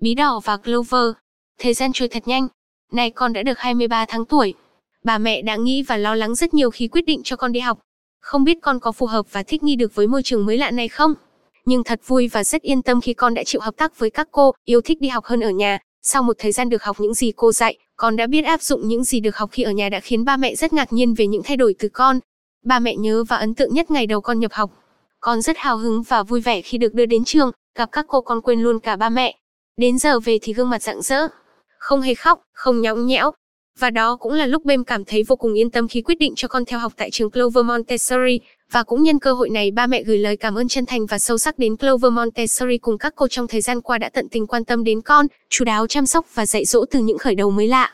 Bí 0.00 0.14
đỏ 0.14 0.40
và 0.44 0.56
Clover. 0.56 1.12
Thời 1.58 1.74
gian 1.74 1.92
trôi 1.92 2.08
thật 2.08 2.28
nhanh. 2.28 2.48
nay 2.92 3.10
con 3.10 3.32
đã 3.32 3.42
được 3.42 3.58
23 3.58 4.04
tháng 4.08 4.24
tuổi. 4.24 4.54
Bà 5.04 5.18
mẹ 5.18 5.42
đã 5.42 5.56
nghĩ 5.56 5.82
và 5.82 5.96
lo 5.96 6.14
lắng 6.14 6.34
rất 6.34 6.54
nhiều 6.54 6.70
khi 6.70 6.88
quyết 6.88 7.04
định 7.06 7.20
cho 7.24 7.36
con 7.36 7.52
đi 7.52 7.60
học. 7.60 7.78
Không 8.20 8.44
biết 8.44 8.58
con 8.62 8.80
có 8.80 8.92
phù 8.92 9.06
hợp 9.06 9.26
và 9.32 9.42
thích 9.42 9.62
nghi 9.62 9.76
được 9.76 9.94
với 9.94 10.06
môi 10.06 10.22
trường 10.22 10.46
mới 10.46 10.58
lạ 10.58 10.70
này 10.70 10.88
không? 10.88 11.14
Nhưng 11.64 11.84
thật 11.84 12.00
vui 12.06 12.28
và 12.28 12.44
rất 12.44 12.62
yên 12.62 12.82
tâm 12.82 13.00
khi 13.00 13.14
con 13.14 13.34
đã 13.34 13.42
chịu 13.44 13.60
hợp 13.60 13.76
tác 13.76 13.98
với 13.98 14.10
các 14.10 14.28
cô, 14.30 14.52
yêu 14.64 14.80
thích 14.80 15.00
đi 15.00 15.08
học 15.08 15.24
hơn 15.24 15.40
ở 15.40 15.50
nhà. 15.50 15.78
Sau 16.02 16.22
một 16.22 16.36
thời 16.38 16.52
gian 16.52 16.68
được 16.68 16.82
học 16.82 17.00
những 17.00 17.14
gì 17.14 17.32
cô 17.36 17.52
dạy, 17.52 17.78
con 17.96 18.16
đã 18.16 18.26
biết 18.26 18.44
áp 18.44 18.62
dụng 18.62 18.88
những 18.88 19.04
gì 19.04 19.20
được 19.20 19.36
học 19.36 19.50
khi 19.52 19.62
ở 19.62 19.70
nhà 19.70 19.88
đã 19.88 20.00
khiến 20.00 20.24
ba 20.24 20.36
mẹ 20.36 20.54
rất 20.54 20.72
ngạc 20.72 20.92
nhiên 20.92 21.14
về 21.14 21.26
những 21.26 21.42
thay 21.44 21.56
đổi 21.56 21.74
từ 21.78 21.88
con. 21.88 22.20
Ba 22.64 22.78
mẹ 22.78 22.96
nhớ 22.96 23.24
và 23.28 23.36
ấn 23.36 23.54
tượng 23.54 23.74
nhất 23.74 23.90
ngày 23.90 24.06
đầu 24.06 24.20
con 24.20 24.40
nhập 24.40 24.52
học. 24.52 24.70
Con 25.20 25.42
rất 25.42 25.58
hào 25.58 25.76
hứng 25.76 26.02
và 26.02 26.22
vui 26.22 26.40
vẻ 26.40 26.60
khi 26.60 26.78
được 26.78 26.94
đưa 26.94 27.06
đến 27.06 27.24
trường, 27.24 27.50
gặp 27.74 27.88
các 27.92 28.04
cô 28.08 28.20
con 28.20 28.40
quên 28.40 28.60
luôn 28.60 28.80
cả 28.80 28.96
ba 28.96 29.08
mẹ. 29.08 29.39
Đến 29.80 29.98
giờ 29.98 30.20
về 30.20 30.38
thì 30.42 30.52
gương 30.52 30.70
mặt 30.70 30.82
rạng 30.82 31.02
rỡ, 31.02 31.28
không 31.78 32.00
hề 32.00 32.14
khóc, 32.14 32.40
không 32.52 32.80
nhõng 32.80 33.06
nhẽo. 33.06 33.30
Và 33.78 33.90
đó 33.90 34.16
cũng 34.16 34.32
là 34.32 34.46
lúc 34.46 34.64
Bem 34.64 34.84
cảm 34.84 35.04
thấy 35.04 35.22
vô 35.22 35.36
cùng 35.36 35.54
yên 35.54 35.70
tâm 35.70 35.88
khi 35.88 36.02
quyết 36.02 36.18
định 36.18 36.32
cho 36.36 36.48
con 36.48 36.64
theo 36.64 36.78
học 36.78 36.92
tại 36.96 37.10
trường 37.10 37.30
Clover 37.30 37.64
Montessori, 37.64 38.40
và 38.70 38.82
cũng 38.82 39.02
nhân 39.02 39.18
cơ 39.18 39.32
hội 39.32 39.50
này 39.50 39.70
ba 39.70 39.86
mẹ 39.86 40.02
gửi 40.02 40.18
lời 40.18 40.36
cảm 40.36 40.54
ơn 40.54 40.68
chân 40.68 40.86
thành 40.86 41.06
và 41.06 41.18
sâu 41.18 41.38
sắc 41.38 41.58
đến 41.58 41.76
Clover 41.76 42.12
Montessori 42.12 42.78
cùng 42.78 42.98
các 42.98 43.12
cô 43.16 43.28
trong 43.28 43.46
thời 43.46 43.60
gian 43.60 43.80
qua 43.80 43.98
đã 43.98 44.08
tận 44.08 44.28
tình 44.28 44.46
quan 44.46 44.64
tâm 44.64 44.84
đến 44.84 45.00
con, 45.02 45.26
chú 45.48 45.64
đáo 45.64 45.86
chăm 45.86 46.06
sóc 46.06 46.26
và 46.34 46.46
dạy 46.46 46.64
dỗ 46.64 46.84
từ 46.90 46.98
những 46.98 47.18
khởi 47.18 47.34
đầu 47.34 47.50
mới 47.50 47.68
lạ. 47.68 47.92